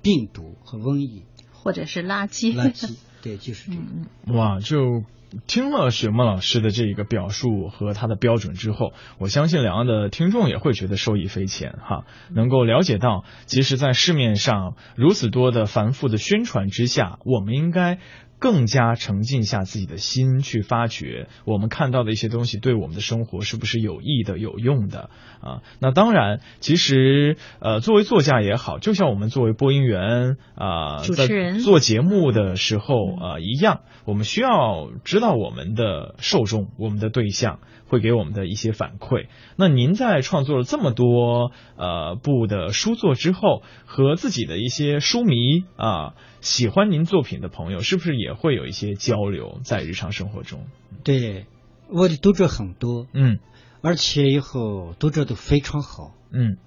[0.03, 2.53] 病毒和瘟疫、或者是垃圾。
[2.53, 2.95] 垃圾。
[3.23, 3.83] 对，就是这个。
[4.27, 5.03] 嗯哇，就
[5.47, 17.97] 听了雪墨老师的这个表述和他的标准之后，我相信两岸的听众也会觉得受益匪浅哈，能够了解到，其实，在市面上如此多的繁复的宣传之下，我们应该。
[18.43, 25.61] 更加沉浸下自己的心去发掘我们看到的一些东西对我们的生活是不是有益的、有用的啊？
[25.79, 39.27] 那当然，其实呃，作为作家也好，就像我们作为播音员啊，主持人做节目的时候啊一样，我们需要知道我们的受众、我们的对象会给我们的一些反馈。
[39.55, 46.15] 那您在创作了这么多呃部的书作之后，和自己的一些书迷啊。
[46.43, 50.65] 喜欢您作品的朋友，是不是也会有一些交流在日常生活中？
[51.03, 51.45] 对，
[51.89, 53.39] 我的读者很多，嗯，
[53.81, 56.57] 而且以后读者都非常好，嗯。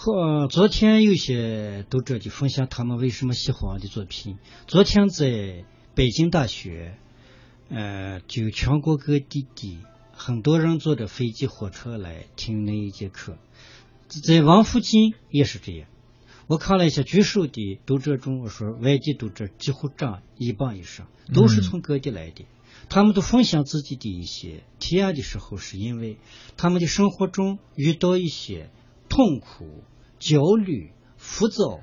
[0.00, 4.38] 和昨天有些读者就分享他们为什么喜欢我的作品。
[4.68, 5.64] 昨天在
[5.96, 6.96] 北京大学，
[7.68, 9.78] 呃，就全国各地的
[10.12, 13.38] 很多人坐着飞机、火车来听那一节课，
[14.06, 15.88] 在王府井也是这样。
[16.48, 22.46] 我看了一下举手的读者中，我说外籍读者几乎占一半以上，都是从各地来的。
[22.88, 26.16] 他们都分享自己的一些体验的时候，是因为
[26.56, 28.70] 他们的生活中遇到一些
[29.10, 29.84] 痛苦、
[30.18, 31.80] 焦虑、浮躁、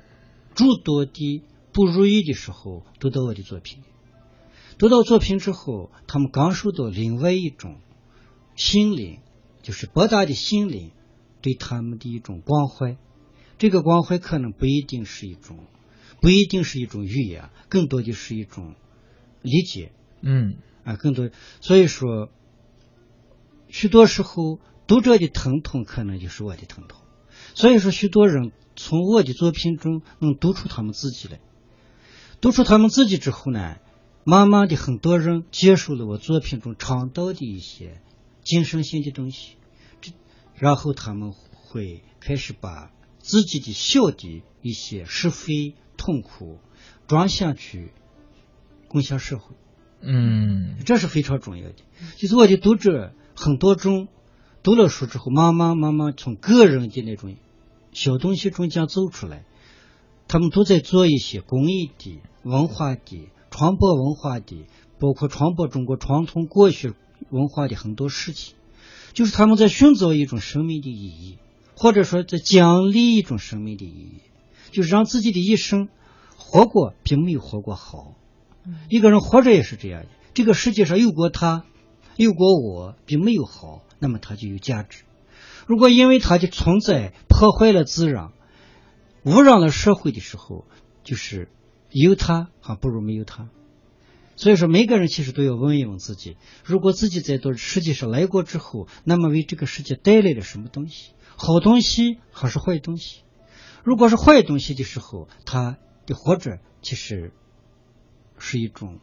[0.56, 3.84] 诸多的不如意的时候，读到我的作品。
[4.80, 7.82] 读到作品之后，他们感受到另外一种
[8.56, 9.20] 心灵，
[9.62, 10.90] 就是博大的心灵
[11.44, 12.98] 对他们的一种关怀。
[13.58, 15.66] 这个光辉可能不一定是一种，
[16.22, 18.76] 不一定是一种语言，更多的是一种
[19.42, 19.94] 理解。
[20.22, 21.30] 嗯，啊，更多，
[21.62, 22.30] 所以说，
[23.70, 27.02] 许多时候读者的疼痛可能就是我的疼痛。
[27.54, 31.40] 所以说，许多人从我的作品中能读出他们自己来，
[32.42, 33.78] 读出他们自己之后呢，
[34.26, 38.02] 慢慢的很多人接受了我作品中倡导的一些
[38.44, 39.56] 精神性的东西，
[40.02, 40.12] 这
[40.56, 42.92] 然后他们会开始把。
[43.26, 46.60] 自己的小的一些是非痛苦，
[47.08, 47.92] 转向去
[48.88, 49.56] 贡献社会，
[50.00, 51.76] 嗯，这是非常重要的。
[52.18, 54.10] 就是我的读者很多种，
[54.62, 57.36] 读了书之后，慢慢慢慢从个人的那种
[57.94, 59.44] 小东西中间走出来，
[60.28, 64.68] 他们都在做一些公益的、文化的、传播文化的，
[65.00, 66.94] 包括传播中国传统国学
[67.32, 68.56] 文化的很多事情，
[69.14, 71.40] 就是他们在寻找一种生命的意义。
[71.76, 74.22] 或者说，在奖励一种生命的意义，
[74.72, 75.90] 就是让自己的一生
[76.38, 78.16] 活过并没有活过好。
[78.90, 81.66] 一个人活着也是这样的，这个世界上有过他，
[82.16, 85.04] 有过我，并没有好，那么他就有价值。
[85.68, 88.32] 如果因为他的存在破坏了自然，
[89.24, 90.66] 污染了社会的时候，
[91.04, 91.50] 就是
[91.90, 93.50] 有他还不如没有他。
[94.38, 101.12] 所以说，每个人其实都要问一问自己：如果自己在这世界上来过之后，那么为这个世界带来了什么东西？
[101.38, 103.22] 好东西还是坏东西？
[103.84, 107.32] 如果是坏东西的时候，他的活着其实
[108.40, 109.00] 是一种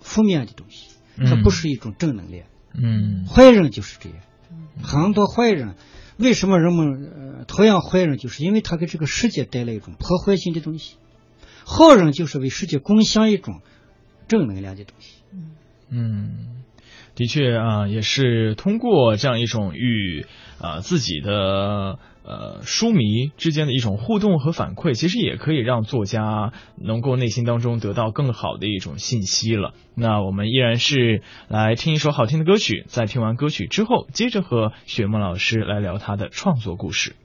[0.00, 2.46] 负面的东西，它不是一种正能量。
[2.72, 4.18] 嗯，坏人就是这样，
[4.82, 5.76] 很多坏人
[6.18, 10.96] 为什么人们讨厌坏人，就是因为他给这个世界带来一种破坏性的东西。
[11.64, 13.60] 好人就是为世界贡献一种
[14.28, 15.16] 正能量的东西。
[15.88, 16.62] 嗯。
[17.16, 20.26] 的确啊，也是通过这样一种与
[20.60, 29.72] 啊自己的呃书迷之间的一种互动和反馈，其实也可以让作家能够内心当中得到更好的一种信息了。
[29.94, 37.16] 那我们依然是来听一首好听的歌曲，在听完歌曲之后，接着和雪梦老师来聊他的创作故事。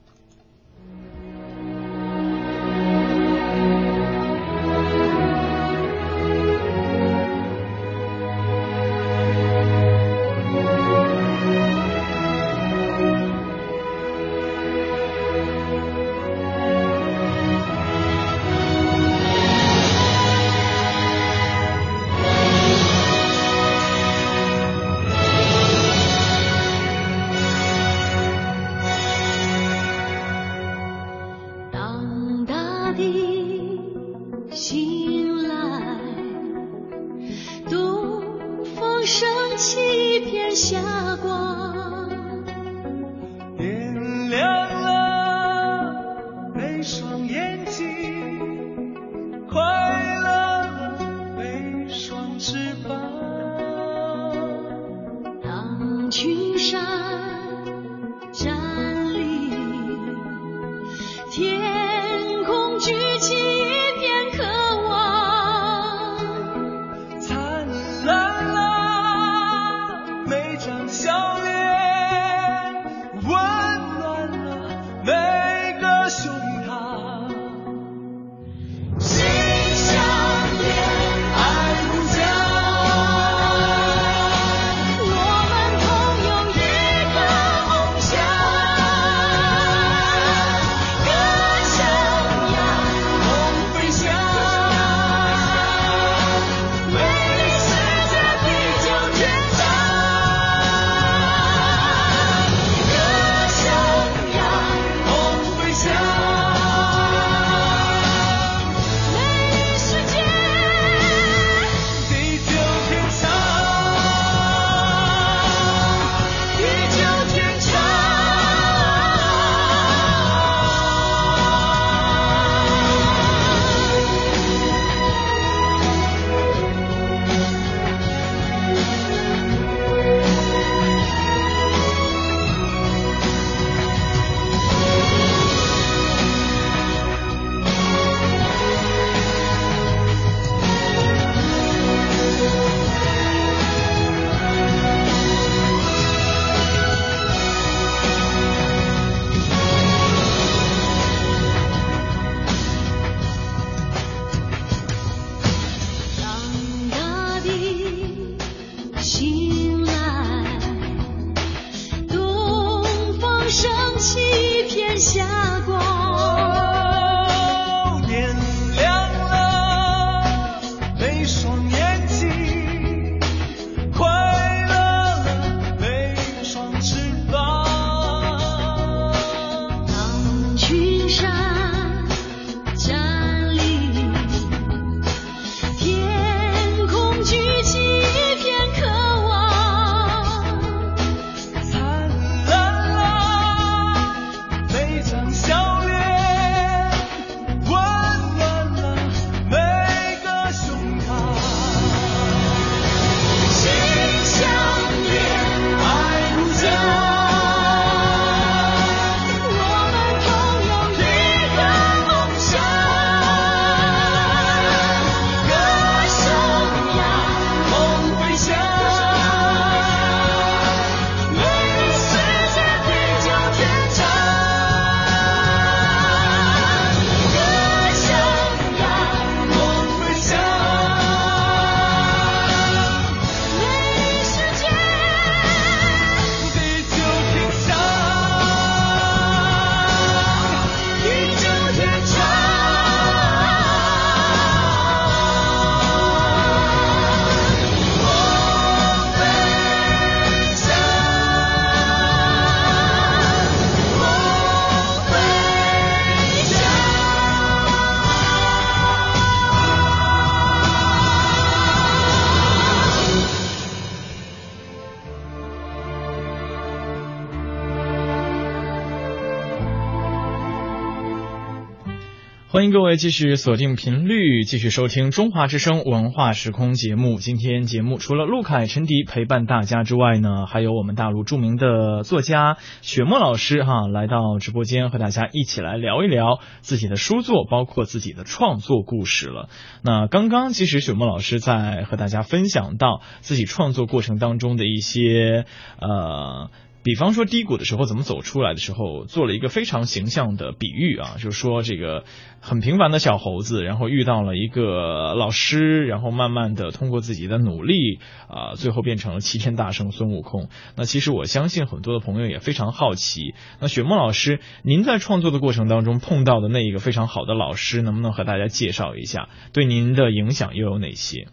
[272.52, 277.18] 欢迎各位继续锁定频率，继续收听中华之声文化时空节目。
[277.18, 289.48] 今天节目除了陆凯、陈迪陪伴大家之外呢，还有我们大陆著名的作家雪墨老师哈来到直播间和大家一起来聊一聊自己的书作，包括自己的创作故事了。
[289.82, 295.46] 那刚刚其实雪墨老师在和大家分享到自己创作过程当中的一些
[295.80, 296.50] 呃。
[296.84, 302.04] 比方说低谷的时候怎么走出来的时候，做了一个非常形象的比喻啊，就是说这个
[302.40, 310.48] 很平凡的小猴子，然后遇到了一个老师，然后慢慢的通过自己的努力啊，最后变成了齐天大圣孙悟空。
[310.76, 319.28] 那其实我相信很多的朋友也非常好奇，那雪梦老师，您在创作的过程当中碰到的那一个非常好的老师，能不能和大家介绍一下？
[319.52, 321.28] 对您的影响又有哪些？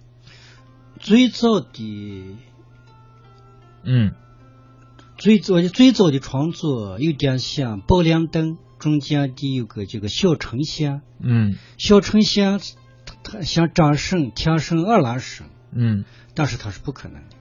[1.00, 2.36] 最早的，
[3.84, 4.12] 嗯。
[5.20, 12.62] 最早的最早的创作有点像《宝莲灯》中间的有个这个小春仙，嗯，小春仙
[13.22, 16.06] 他像张生天生二郎神，嗯，
[16.36, 17.36] 但是他是不可能的，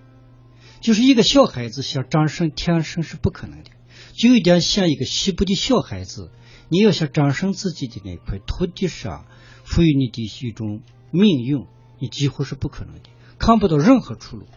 [0.80, 3.70] 就是一个小孩子想张生天生是不可能的，
[4.12, 6.32] 就有点像一个西部的小孩子，
[6.68, 9.24] 你要想张生自己的那块土地上
[9.62, 11.64] 赋予你的一种命运，
[12.00, 13.02] 你几乎是不可能的，
[13.38, 14.48] 看不到任何出路。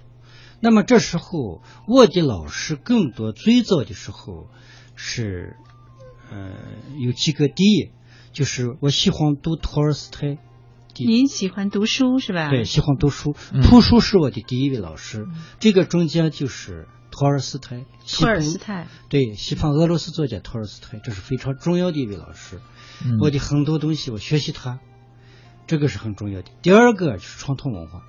[0.61, 4.47] 那么这时候，我的老师更多最早的时候
[4.95, 5.57] 是，
[6.29, 6.53] 呃，
[6.99, 7.91] 有几个第一，
[8.31, 10.37] 就是我喜欢读托尔斯泰。
[10.97, 12.49] 您喜欢读书是吧？
[12.49, 13.33] 对，喜欢读书，
[13.63, 15.25] 图书是我的第一位老师。
[15.59, 17.85] 这个中间就是托尔斯泰。
[18.07, 18.87] 托尔斯泰。
[19.09, 22.61] 对，西方俄罗斯作家托尔斯泰，这是非常重要的一位老师。
[23.19, 24.79] 我的很多东西我学习他，
[25.65, 26.51] 这个是很重要的。
[26.61, 28.03] 第二个就是传统文化。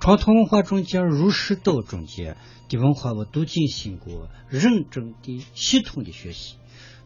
[0.00, 2.36] 传统文化中间，儒释道中间
[2.68, 6.56] 的文化，我都进行过认真的、系统的学习。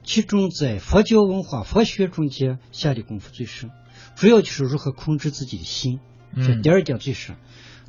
[0.05, 3.71] 其中，在佛教文化、佛学中间下的功夫最深，
[4.17, 6.01] 主要就是如何控制自己的心，
[6.37, 7.37] 这第二点最深。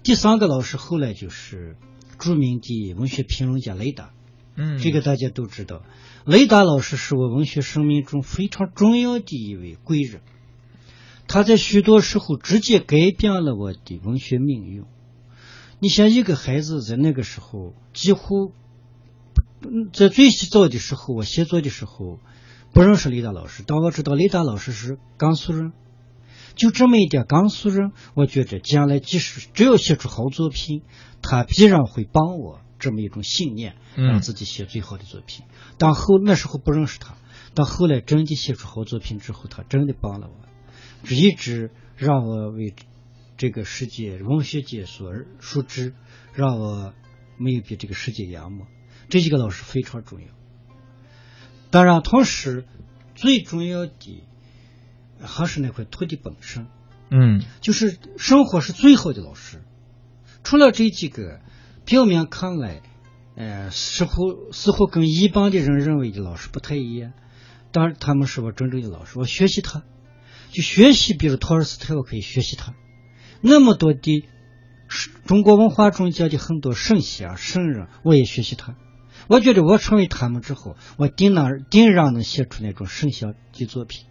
[0.03, 1.75] 第三个老师后来就是
[2.19, 4.11] 著名的文学评论家雷达，
[4.55, 5.81] 嗯，这个大家都知道。
[6.25, 10.21] 雷达老师是我文学生命中非常重要的一位贵人。
[11.27, 14.83] 他在许多时候直接改变了我的文学命运。
[15.83, 18.53] 你像一个孩子在那个时候，几乎
[19.91, 22.19] 在最洗早的时候，我写作的时候
[22.71, 23.63] 不认识雷达老师。
[23.63, 25.73] 当我知道雷达老师是甘肃人，
[26.55, 30.83] 就这么一点甘肃人，我觉得将来即使只要写出好作品，
[31.21, 35.43] 他必然会帮我这么一种信念，让自己写最好的作品。
[35.77, 37.17] 但后那时候不认识他，
[37.53, 41.13] 到后来真的写出好作品之后，他真的帮了我。
[41.13, 42.73] 一直让我为
[43.43, 45.93] 这个世界文学界所熟知，
[46.33, 46.93] 让我
[47.37, 48.67] 没有比这个世界仰慕。
[49.09, 50.27] 这几个老师非常重要。
[51.69, 52.65] 当然，同时
[53.15, 54.23] 最重要的
[55.19, 56.67] 还是那块土地本身。
[57.11, 59.61] 嗯，就是生活是最好的老师。
[60.45, 61.41] 除了这几个，
[61.83, 62.81] 表面看来，
[63.35, 67.11] 呃，似乎似乎跟一般的人认为的老师不太一样。
[67.73, 69.83] 当然，他们是我真正的老师，我学习他。
[70.53, 72.73] 就学习，比如托尔斯泰，我可以学习他。
[73.45, 74.25] 那么多的
[75.25, 78.77] 中国文化中间的很多圣贤圣人，我也学习他。
[79.27, 84.05] 我觉得我成为他们之后，我定能定然能写出那种圣贤的作品。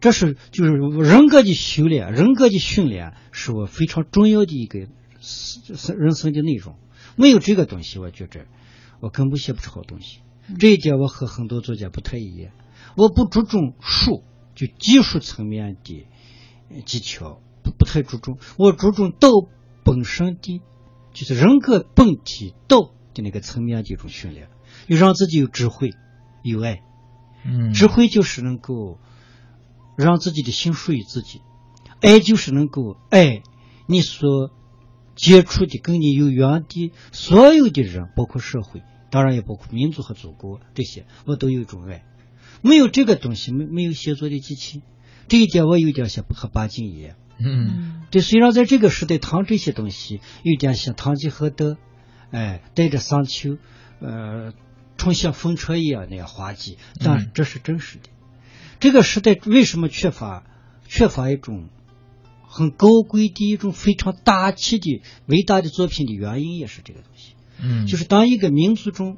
[0.00, 6.76] 这是就是人格的修炼，人格的训练，是我非常重要的一个人生的内容。
[7.16, 8.46] 没有这个东西，我觉着
[9.00, 10.20] 我根本写不出好东西。
[10.58, 12.52] 这一点我和很多作家不太一样，
[12.96, 14.24] 我不注重术。
[14.54, 16.06] 就技术层面的
[16.86, 17.40] 技巧
[17.78, 19.28] 不不太注重，我注重道
[19.84, 20.62] 本身的，
[21.12, 24.48] 就是人格本体道的那个层面的一种训练，
[24.86, 25.90] 又让自己有智慧，
[26.42, 26.82] 有爱。
[27.44, 28.98] 嗯，智慧就是能够
[29.96, 31.42] 让自己的心属于自己，
[32.00, 33.42] 爱就是能够爱
[33.86, 34.50] 你所
[35.14, 42.04] 接触的跟你有缘的所有的人，包括社会，当然也包括民族和祖国这些，我都有一种爱。
[42.62, 44.82] 没有这个东西，没没有写作的激情，
[45.28, 47.16] 这一点我有点像和巴金一样。
[47.38, 51.76] 嗯，对，虽然在这个时代唐这些东西有点像堂吉诃德，
[52.30, 53.58] 哎，带着桑丘，
[54.00, 54.52] 呃，
[54.96, 58.08] 冲像风车一样那样滑稽，但这是真实的。
[58.80, 60.44] 这个时代为什么缺乏
[60.86, 61.68] 缺乏一种
[62.46, 67.34] 很高贵的一种非常大气的伟大的作品的原因，也是这个东西。
[67.60, 69.16] 嗯，就是当一个民族中。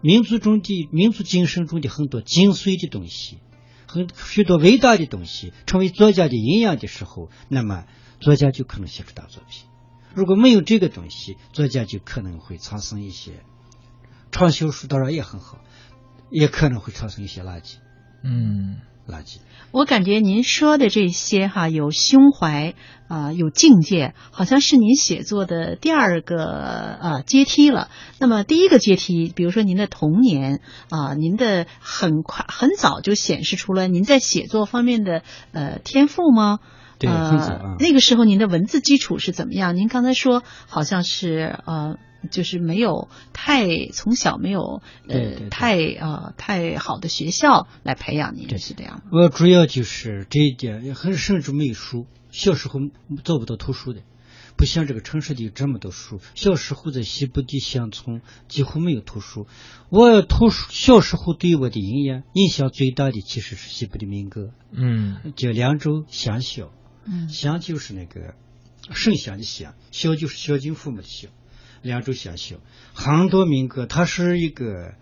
[0.00, 3.38] 民族中的民族精神中的很多精髓的东西，
[3.88, 7.86] 很许多伟大的东西，成为作家的营养的时候，那么
[8.20, 9.66] 作家就可能写出大作品。
[10.14, 13.42] 如果没有这个东西，作家就可能会产生一些
[14.30, 15.58] 畅销书，当然也很好，
[16.30, 17.76] 也可能会产生一些垃圾。
[18.22, 19.38] 嗯，垃圾。
[19.70, 22.74] 我感觉您说的这些哈，有胸怀
[23.06, 27.88] 啊、有境界，好像是您写作的第二个呃阶梯了。
[28.18, 36.60] 那么第一个阶梯，比如说您的童年啊、您的很快很早就显示出了您在写作方面的呃天赋吗？
[36.98, 39.76] 对呃很早啊那个时候您的文字基础是怎么样？
[39.76, 41.98] 您刚才说好像是呃。
[42.30, 49.10] 就是没有太从小没有呃对对对太呃太好的学校来培养您，对是这样吗？
[49.12, 52.80] 我主要就是这一点，很甚至没书，小时候
[53.24, 54.02] 找不到图书的，
[54.56, 56.20] 不像这个城市里有这么多书。
[56.34, 59.46] 小时候在西部的乡村几乎没有图书。
[59.88, 66.72] 我图书小时候对我的影响影响最大的其实是西部的民歌，嗯叫凉州乡小，
[67.06, 68.34] 嗯乡就是那个
[68.90, 71.28] 圣乡的乡，小就是孝敬父母的孝，
[71.82, 72.56] 凉州乡校
[72.94, 74.94] 很多民歌，它是一个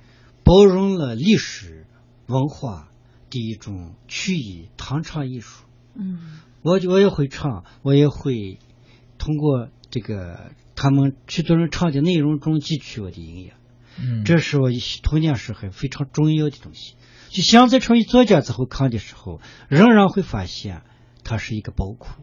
[0.45, 1.87] 包容了历史
[2.27, 2.89] 文化
[3.31, 5.65] 的一种曲艺弹唱艺术。
[5.95, 8.59] 嗯我我也会唱，我也会
[9.19, 13.57] 通过这个他们许多人唱的内容中汲取我的营养。
[13.99, 14.69] 嗯，这是我
[15.03, 16.97] 童年时候非常重要的东西。
[17.31, 20.83] 就现在成为作家之后看的时候，仍然会发现
[21.23, 22.23] 它是一个宝库。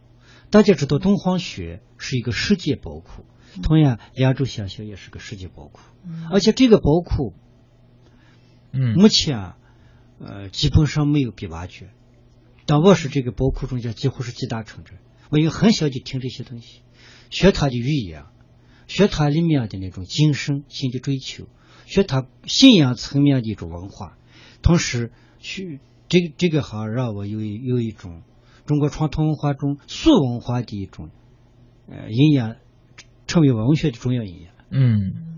[0.49, 3.25] 大家知道敦煌学是一个世界宝库，
[3.61, 5.79] 同样凉州乡校也是个世界宝库，
[6.31, 7.33] 而且这个宝库
[8.71, 8.95] 嗯。
[8.95, 9.53] 目前
[10.19, 11.89] 呃基本上没有被挖掘。
[12.65, 14.93] 但我是这个宝库中间几乎是集大成者，
[15.29, 16.81] 我也很小就听这些东西，
[17.29, 18.23] 学他的语言，
[18.87, 21.49] 学他里面的那种精神性的追求，
[21.85, 24.17] 学他信仰层面的一种文化，
[24.61, 28.23] 同时去这个这个好让我有有一种
[28.65, 31.09] 中国传统文化中素文化的一种
[31.89, 32.55] 呃营养，
[33.33, 34.53] 成为文学的重要营养。
[34.69, 35.31] 嗯。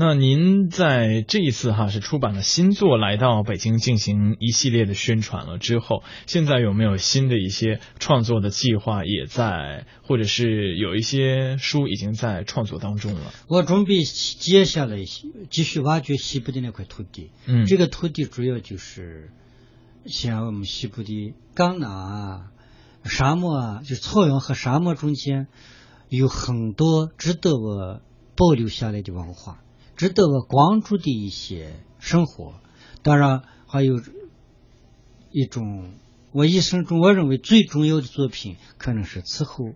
[0.00, 13.32] 那您在这一次哈是出版了新作，来到北京进行一系列的宣传了之后，现在有没有新的一些创作的计划也在，或者是有一些书已经在创作当中了？
[13.48, 14.98] 我准备接下来
[15.50, 17.32] 继续挖掘西部的那块土地。
[17.48, 19.32] 嗯，这个土地主要就是
[20.06, 22.52] 像我们西部的冈南啊、
[23.02, 25.48] 沙漠啊，就是草原和沙漠中间
[26.08, 28.00] 有很多值得我
[28.36, 29.62] 保留下来的文化，
[29.96, 32.54] 值得我关注的一些生活。
[33.02, 34.00] 当然，还有
[35.30, 35.92] 一种
[36.32, 39.74] 我一生中我认为最重要的作品，可能是此后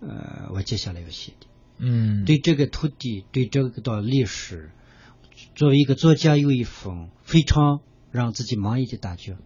[0.00, 1.46] 呃我接下来要写的。
[1.78, 4.70] 嗯，对这个土地，对这个段历史，
[5.56, 7.80] 作为一个作家，有一份非常
[8.12, 9.38] 让自己满意的答卷。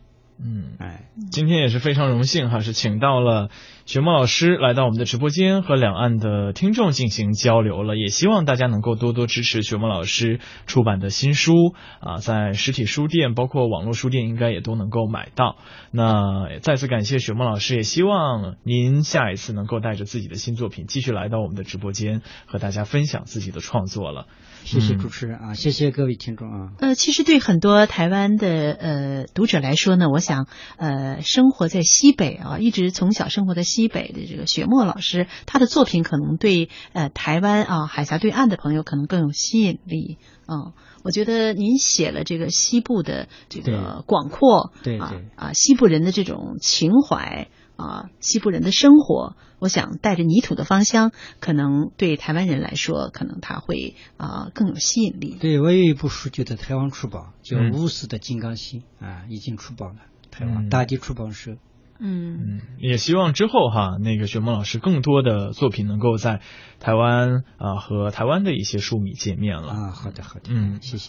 [0.43, 0.77] 嗯。
[0.79, 3.51] 哎，今天也是非常荣幸哈，是请到了
[3.87, 7.97] 雪墨老师来到我们的直播间，和两岸的听众进行交流了。
[7.97, 11.53] 也希望大家能够多多支持雪墨老师出版的新书
[12.01, 15.57] 啊，在实体书店包括网络书店应该也都能够买到。
[15.91, 24.27] 那再次感谢雪墨老师，也希望您下一次能够带着自己的新作品继续来到我们的直播间，和大家分享自己的创作了。
[24.65, 26.73] 谢谢嗯主持人啊，谢谢各位听众啊。
[26.81, 30.28] 呃，其实对很多台湾的呃读者来说呢，我想
[30.77, 40.73] 呃生活在西北啊，一直从小生活在西北的这个雪墨老师，他的作品可能对呃台湾啊海峡对岸的朋友可能更有吸引力啊、
[41.03, 55.37] 我觉得您写了这个西部的这个广阔，啊对对啊西部人的这种情怀啊，西部人的生活，我想带着泥土的芳香，可能对台湾人来说，可能他会啊更有吸引力。
[55.39, 60.01] 对我有一部书就在台湾出版，叫嗯《无私的金刚心》啊，已经出版了，
[60.31, 61.57] 台湾嗯大地出版社。
[62.01, 66.41] 嗯嗯，也希望之后哈，那个雪梦老师更多的作品能够在
[66.79, 69.73] 台湾啊、和台湾的一些书迷见面了。
[69.73, 71.05] 啊，好的好的，嗯谢谢。